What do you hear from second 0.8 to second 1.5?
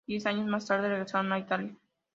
regresaron a